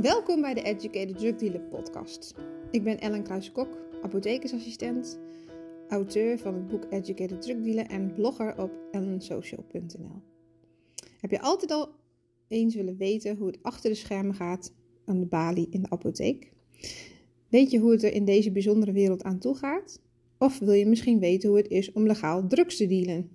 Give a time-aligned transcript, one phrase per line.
[0.00, 2.34] Welkom bij de Educated Drug Dealer podcast.
[2.70, 5.18] Ik ben Ellen Kruijs-Kok, apothekersassistent,
[5.88, 10.22] auteur van het boek Educated Drug Dealer en blogger op ellensocial.nl.
[11.20, 11.88] Heb je altijd al
[12.48, 14.72] eens willen weten hoe het achter de schermen gaat
[15.04, 16.52] aan de balie in de apotheek?
[17.48, 20.00] Weet je hoe het er in deze bijzondere wereld aan toe gaat?
[20.38, 23.30] Of wil je misschien weten hoe het is om legaal drugs te dealen?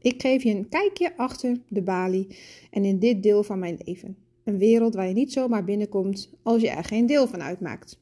[0.00, 2.26] Ik geef je een kijkje achter de balie
[2.70, 4.16] en in dit deel van mijn leven.
[4.50, 8.00] Een wereld waar je niet zomaar binnenkomt als je er geen deel van uitmaakt.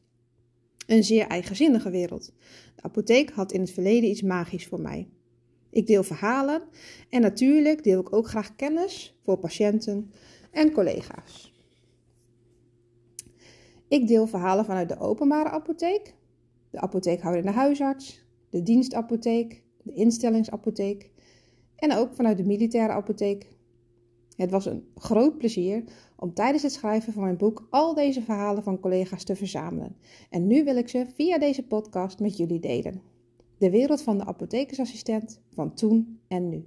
[0.87, 2.33] Een zeer eigenzinnige wereld.
[2.75, 5.09] De apotheek had in het verleden iets magisch voor mij.
[5.71, 6.63] Ik deel verhalen
[7.11, 10.13] en natuurlijk deel ik ook graag kennis voor patiënten
[10.51, 11.53] en collega's.
[13.89, 16.15] Ik deel verhalen vanuit de openbare apotheek,
[16.71, 21.11] de apotheekhoudende huisarts, de dienstapotheek, de instellingsapotheek
[21.77, 23.47] en ook vanuit de militaire apotheek.
[24.37, 25.85] Het was een groot plezier
[26.19, 29.97] om tijdens het schrijven van mijn boek al deze verhalen van collega's te verzamelen.
[30.31, 33.03] En nu wil ik ze via deze podcast met jullie delen.
[33.59, 36.67] De wereld van de apothekersassistent van toen en nu.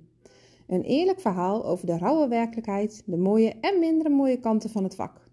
[0.68, 4.96] Een eerlijk verhaal over de rauwe werkelijkheid, de mooie en minder mooie kanten van het
[4.96, 5.30] vak.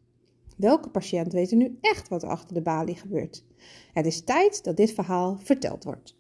[0.57, 3.45] Welke patiënt weet er nu echt wat er achter de balie gebeurt?
[3.93, 6.17] Het is tijd dat dit verhaal verteld wordt.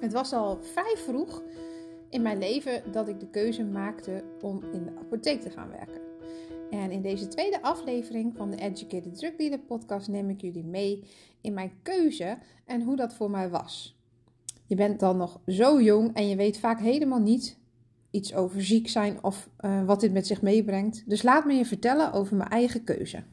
[0.00, 1.42] Het was al vrij vroeg
[2.10, 6.00] in mijn leven dat ik de keuze maakte om in de apotheek te gaan werken.
[6.70, 11.04] En in deze tweede aflevering van de Educated Drug Dealer podcast neem ik jullie mee
[11.40, 14.00] in mijn keuze en hoe dat voor mij was.
[14.66, 17.58] Je bent dan nog zo jong en je weet vaak helemaal niet
[18.10, 21.02] iets over ziek zijn of uh, wat dit met zich meebrengt.
[21.06, 23.24] Dus laat me je vertellen over mijn eigen keuze.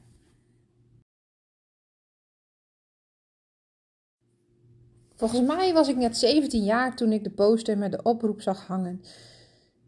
[5.24, 8.68] Volgens mij was ik net 17 jaar toen ik de poster met de oproep zag
[8.68, 9.02] hangen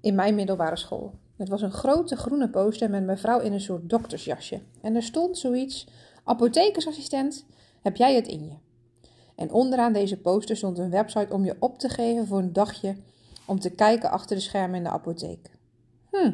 [0.02, 1.14] in mijn middelbare school.
[1.38, 4.62] Het was een grote groene poster met mijn vrouw in een soort doktersjasje.
[4.82, 5.88] En er stond zoiets:
[6.24, 7.46] Apothekersassistent,
[7.82, 8.56] heb jij het in je?
[9.36, 12.96] En onderaan deze poster stond een website om je op te geven voor een dagje
[13.46, 15.52] om te kijken achter de schermen in de apotheek.
[16.10, 16.34] Hm,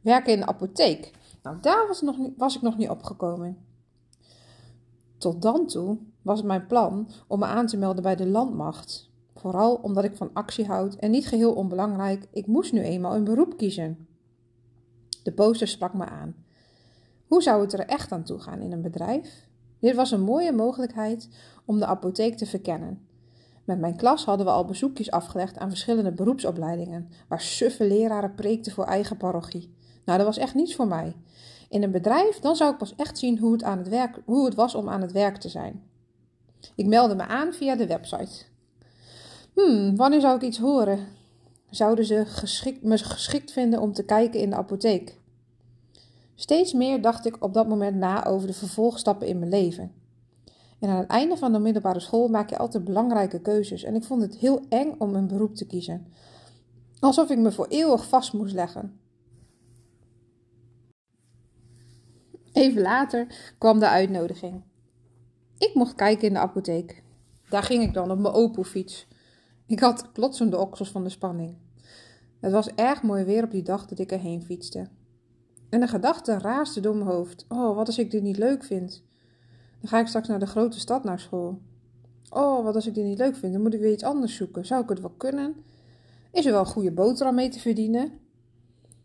[0.00, 1.10] werken in de apotheek.
[1.42, 3.58] Nou, daar was, nog was ik nog niet opgekomen.
[5.24, 9.10] Tot dan toe was mijn plan om me aan te melden bij de landmacht.
[9.34, 13.24] Vooral omdat ik van actie houd en niet geheel onbelangrijk, ik moest nu eenmaal een
[13.24, 14.06] beroep kiezen.
[15.22, 16.34] De poster sprak me aan.
[17.26, 19.48] Hoe zou het er echt aan toe gaan in een bedrijf?
[19.78, 21.28] Dit was een mooie mogelijkheid
[21.64, 23.06] om de apotheek te verkennen.
[23.64, 28.72] Met mijn klas hadden we al bezoekjes afgelegd aan verschillende beroepsopleidingen, waar suffe leraren preekten
[28.72, 29.74] voor eigen parochie.
[30.04, 31.16] Nou, dat was echt niets voor mij.
[31.68, 34.44] In een bedrijf, dan zou ik pas echt zien hoe het, aan het, werk, hoe
[34.44, 35.82] het was om aan het werk te zijn.
[36.74, 38.44] Ik meldde me aan via de website.
[39.54, 41.06] Hmm, wanneer zou ik iets horen?
[41.70, 42.14] Zouden ze
[42.80, 45.18] me geschikt vinden om te kijken in de apotheek?
[46.34, 49.92] Steeds meer dacht ik op dat moment na over de vervolgstappen in mijn leven.
[50.78, 53.82] En aan het einde van de middelbare school maak je altijd belangrijke keuzes.
[53.82, 56.06] En ik vond het heel eng om een beroep te kiezen.
[57.00, 58.98] Alsof ik me voor eeuwig vast moest leggen.
[62.54, 63.26] Even later
[63.58, 64.62] kwam de uitnodiging.
[65.58, 67.02] Ik mocht kijken in de apotheek.
[67.48, 69.06] Daar ging ik dan op mijn Opel-fiets.
[69.66, 71.56] Ik had klotsende oksels van de spanning.
[72.40, 74.88] Het was erg mooi weer op die dag dat ik erheen fietste.
[75.70, 77.44] En de gedachte raasde door mijn hoofd.
[77.48, 79.02] Oh, wat als ik dit niet leuk vind?
[79.80, 81.60] Dan ga ik straks naar de grote stad naar school.
[82.30, 83.52] Oh, wat als ik dit niet leuk vind?
[83.52, 84.66] Dan moet ik weer iets anders zoeken.
[84.66, 85.54] Zou ik het wel kunnen?
[86.32, 88.12] Is er wel een goede boterham mee te verdienen?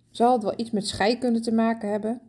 [0.09, 2.21] Zal het wel iets met scheikunde te maken hebben?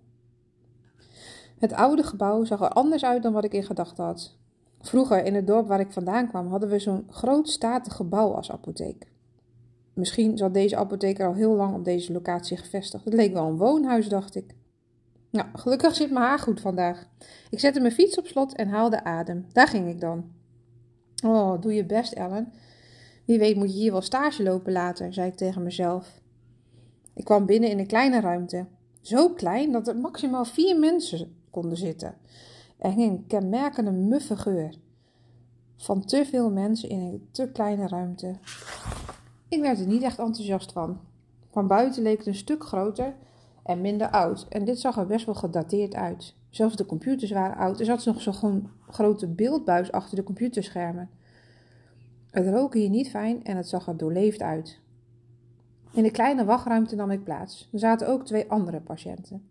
[1.60, 4.36] Het oude gebouw zag er anders uit dan wat ik in gedachten had.
[4.80, 8.50] Vroeger, in het dorp waar ik vandaan kwam, hadden we zo'n groot statig gebouw als
[8.50, 9.12] apotheek.
[9.92, 13.04] Misschien zat deze apotheek er al heel lang op deze locatie gevestigd.
[13.04, 14.54] Het leek wel een woonhuis, dacht ik.
[15.30, 17.06] Nou, gelukkig zit mijn haar goed vandaag.
[17.50, 19.46] Ik zette mijn fiets op slot en haalde adem.
[19.52, 20.30] Daar ging ik dan.
[21.24, 22.52] Oh, doe je best, Ellen.
[23.24, 26.20] Wie weet moet je hier wel stage lopen later, zei ik tegen mezelf.
[27.14, 28.66] Ik kwam binnen in een kleine ruimte.
[29.00, 32.14] Zo klein dat er maximaal vier mensen konden zitten.
[32.78, 34.78] Er ging een kenmerkende muffe geur.
[35.76, 38.38] Van te veel mensen in een te kleine ruimte.
[39.48, 41.00] Ik werd er niet echt enthousiast van.
[41.50, 43.14] Van buiten leek het een stuk groter
[43.62, 44.46] en minder oud.
[44.48, 46.34] En dit zag er best wel gedateerd uit.
[46.50, 47.80] Zelfs de computers waren oud.
[47.80, 51.10] Er zat nog zo'n grote beeldbuis achter de computerschermen.
[52.30, 54.80] Het rook hier niet fijn en het zag er doorleefd uit.
[55.92, 57.68] In de kleine wachtruimte nam ik plaats.
[57.72, 59.49] Er zaten ook twee andere patiënten.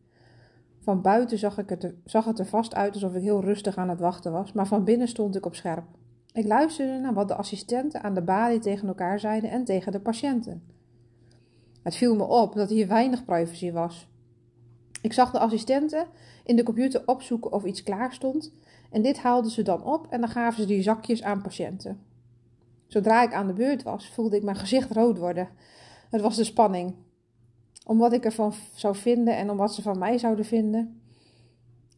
[0.80, 3.78] Van buiten zag, ik het er, zag het er vast uit alsof ik heel rustig
[3.78, 5.84] aan het wachten was, maar van binnen stond ik op scherp.
[6.34, 10.00] Ik luisterde naar wat de assistenten aan de balie tegen elkaar zeiden en tegen de
[10.00, 10.64] patiënten.
[11.84, 14.08] Het viel me op dat hier weinig privacy was.
[15.02, 16.08] Ik zag de assistenten
[16.44, 18.54] in de computer opzoeken of iets klaar stond
[18.92, 22.00] en dit haalden ze dan op en dan gaven ze die zakjes aan patiënten.
[22.88, 25.50] Zodra ik aan de beurt was, voelde ik mijn gezicht rood worden.
[26.10, 26.94] Het was de spanning.
[27.90, 31.02] Om wat ik ervan zou vinden en om wat ze van mij zouden vinden.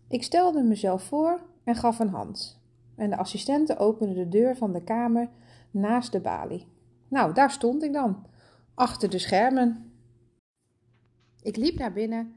[0.08, 2.62] Ik stelde mezelf voor en gaf een hand.
[2.96, 5.30] En de assistenten openden de deur van de kamer
[5.72, 6.68] naast de balie.
[7.08, 8.26] Nou, daar stond ik dan,
[8.74, 9.92] achter de schermen.
[11.42, 12.36] Ik liep naar binnen,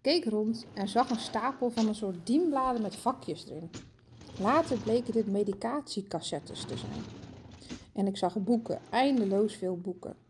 [0.00, 3.70] keek rond en zag een stapel van een soort dienbladen met vakjes erin.
[4.40, 7.02] Later bleken dit medicatiecassettes te zijn.
[7.92, 10.25] En ik zag boeken, eindeloos veel boeken.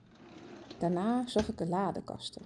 [0.78, 2.42] Daarna zag ik een ladekasten.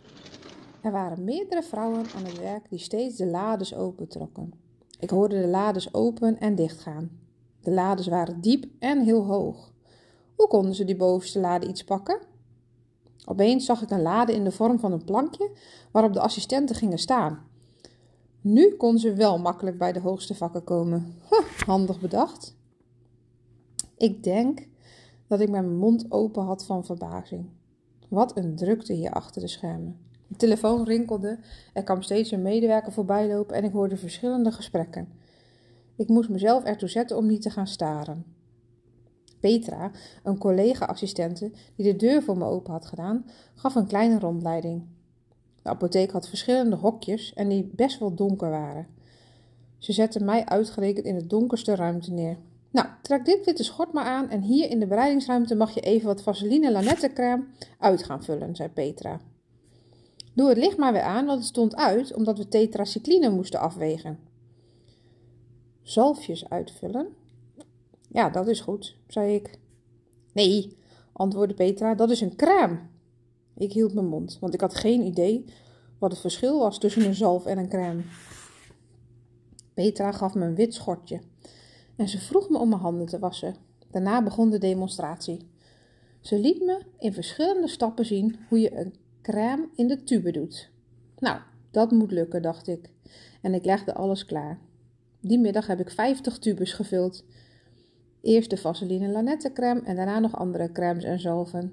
[0.81, 4.53] Er waren meerdere vrouwen aan het werk die steeds de lades opentrokken.
[4.99, 7.11] Ik hoorde de lades open en dichtgaan.
[7.61, 9.73] De lades waren diep en heel hoog.
[10.37, 12.21] Hoe konden ze die bovenste lade iets pakken?
[13.27, 15.51] Opeens zag ik een lade in de vorm van een plankje
[15.91, 17.49] waarop de assistenten gingen staan.
[18.41, 21.15] Nu kon ze wel makkelijk bij de hoogste vakken komen.
[21.67, 22.57] handig bedacht.
[23.97, 24.69] Ik denk
[25.27, 27.49] dat ik mijn mond open had van verbazing.
[28.11, 29.99] Wat een drukte hier achter de schermen.
[30.27, 31.39] De telefoon rinkelde,
[31.73, 35.09] er kwam steeds een medewerker voorbij lopen en ik hoorde verschillende gesprekken.
[35.97, 38.25] Ik moest mezelf ertoe zetten om niet te gaan staren.
[39.41, 39.91] Petra,
[40.23, 44.83] een collega-assistente die de deur voor me open had gedaan, gaf een kleine rondleiding.
[45.63, 48.87] De apotheek had verschillende hokjes en die best wel donker waren.
[49.79, 52.37] Ze zette mij uitgerekend in de donkerste ruimte neer.
[52.71, 56.07] Nou, trek dit witte schort maar aan en hier in de bereidingsruimte mag je even
[56.07, 57.47] wat vaseline lanettencrème
[57.79, 59.21] uit gaan vullen, zei Petra.
[60.35, 64.19] Doe het licht maar weer aan, want het stond uit omdat we tetracycline moesten afwegen.
[65.83, 67.09] Zalfjes uitvullen?
[68.09, 69.59] Ja, dat is goed, zei ik.
[70.33, 70.77] Nee,
[71.13, 72.79] antwoordde Petra, dat is een crème.
[73.57, 75.45] Ik hield mijn mond, want ik had geen idee
[75.99, 78.03] wat het verschil was tussen een zalf en een crème.
[79.75, 81.21] Petra gaf me een wit schortje
[82.01, 83.57] en ze vroeg me om mijn handen te wassen.
[83.91, 85.49] Daarna begon de demonstratie.
[86.21, 90.71] Ze liet me in verschillende stappen zien hoe je een crème in de tube doet.
[91.19, 92.91] Nou, dat moet lukken, dacht ik.
[93.43, 94.59] En ik legde alles klaar.
[95.21, 97.25] Die middag heb ik 50 tubes gevuld.
[98.21, 101.73] Eerst de Vaseline Lanette crème en daarna nog andere crèmes en zalven.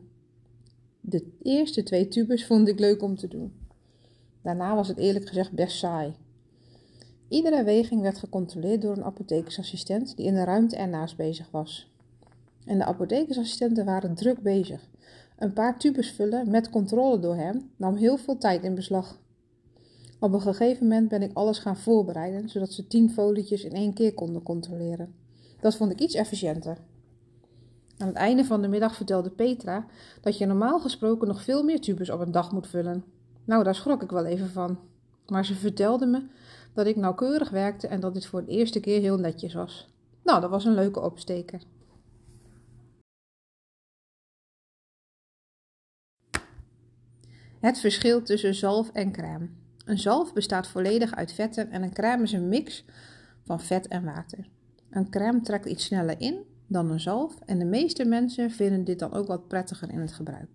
[1.01, 3.53] De eerste twee tubes vond ik leuk om te doen.
[4.41, 6.13] Daarna was het eerlijk gezegd best saai.
[7.27, 11.91] Iedere weging werd gecontroleerd door een apothekersassistent die in de ruimte ernaast bezig was.
[12.65, 14.89] En de apothekersassistenten waren druk bezig.
[15.37, 19.19] Een paar tubes vullen met controle door hem nam heel veel tijd in beslag.
[20.19, 23.93] Op een gegeven moment ben ik alles gaan voorbereiden, zodat ze tien folietjes in één
[23.93, 25.13] keer konden controleren.
[25.59, 26.77] Dat vond ik iets efficiënter.
[27.97, 29.85] Aan het einde van de middag vertelde Petra
[30.21, 33.03] dat je normaal gesproken nog veel meer tubes op een dag moet vullen.
[33.45, 34.79] Nou, daar schrok ik wel even van.
[35.27, 36.21] Maar ze vertelde me
[36.77, 39.87] dat ik nauwkeurig werkte en dat dit voor de eerste keer heel netjes was.
[40.23, 41.61] Nou, dat was een leuke opsteker.
[47.59, 49.49] Het verschil tussen zalf en crème.
[49.85, 52.85] Een zalf bestaat volledig uit vetten en een crème is een mix
[53.43, 54.49] van vet en water.
[54.89, 58.99] Een crème trekt iets sneller in dan een zalf en de meeste mensen vinden dit
[58.99, 60.49] dan ook wat prettiger in het gebruik.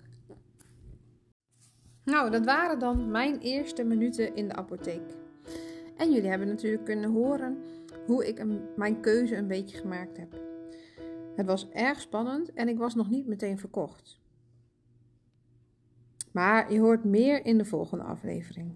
[2.05, 5.22] Nou, dat waren dan mijn eerste minuten in de apotheek.
[5.97, 7.59] En jullie hebben natuurlijk kunnen horen
[8.07, 8.45] hoe ik
[8.77, 10.41] mijn keuze een beetje gemaakt heb.
[11.37, 14.21] Het was erg spannend en ik was nog niet meteen verkocht.
[16.33, 18.75] Maar je hoort meer in de volgende aflevering.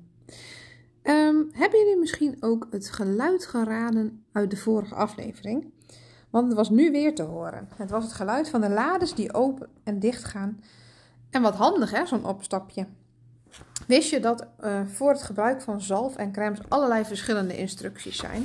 [1.03, 5.73] Um, hebben jullie misschien ook het geluid geraden uit de vorige aflevering?
[6.31, 7.69] Want het was nu weer te horen.
[7.75, 10.61] Het was het geluid van de lades die open en dicht gaan.
[11.31, 12.87] En wat handig hè, zo'n opstapje.
[13.87, 18.45] Wist je dat uh, voor het gebruik van zalf en crèmes allerlei verschillende instructies zijn?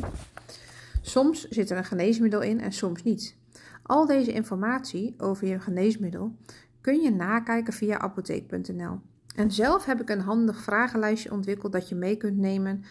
[1.01, 3.35] Soms zit er een geneesmiddel in en soms niet.
[3.83, 6.35] Al deze informatie over je geneesmiddel
[6.81, 8.99] kun je nakijken via apotheek.nl.
[9.35, 12.83] En zelf heb ik een handig vragenlijstje ontwikkeld dat je mee kunt nemen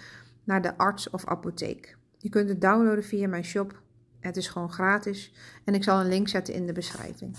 [0.45, 1.97] naar de arts of apotheek.
[2.19, 3.80] Je kunt het downloaden via mijn shop.
[4.21, 5.33] Het is gewoon gratis
[5.64, 7.37] en ik zal een link zetten in de beschrijving.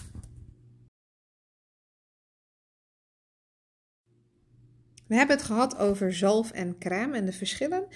[5.11, 7.87] We hebben het gehad over zalf en crème en de verschillen.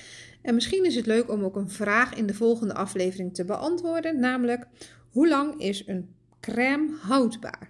[0.41, 4.19] En misschien is het leuk om ook een vraag in de volgende aflevering te beantwoorden,
[4.19, 4.67] namelijk
[5.11, 7.69] hoe lang is een crème houdbaar?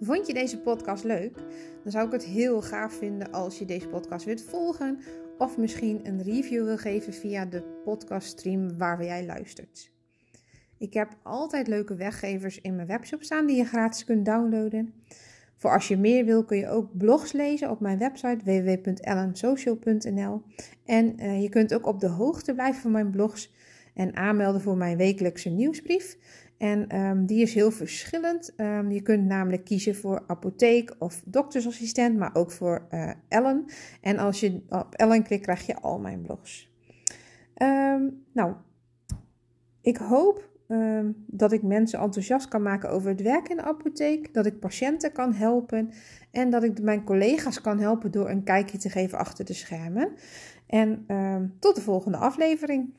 [0.00, 1.34] Vond je deze podcast leuk?
[1.82, 4.98] Dan zou ik het heel gaaf vinden als je deze podcast wilt volgen
[5.38, 9.90] of misschien een review wil geven via de podcaststream waar jij luistert.
[10.78, 14.94] Ik heb altijd leuke weggevers in mijn webshop staan die je gratis kunt downloaden.
[15.60, 20.42] Voor als je meer wil kun je ook blogs lezen op mijn website www.ellensocial.nl.
[20.84, 23.52] En uh, je kunt ook op de hoogte blijven van mijn blogs
[23.94, 26.18] en aanmelden voor mijn wekelijkse nieuwsbrief.
[26.58, 28.52] En um, die is heel verschillend.
[28.56, 33.64] Um, je kunt namelijk kiezen voor apotheek of doktersassistent, maar ook voor uh, Ellen.
[34.00, 36.72] En als je op Ellen klikt, krijg je al mijn blogs.
[37.62, 38.54] Um, nou,
[39.80, 40.49] ik hoop
[41.26, 44.34] dat ik mensen enthousiast kan maken over het werk in de apotheek.
[44.34, 45.90] Dat ik patiënten kan helpen.
[46.30, 50.12] En dat ik mijn collega's kan helpen door een kijkje te geven achter de schermen.
[50.66, 51.06] En
[51.58, 52.94] tot de volgende aflevering.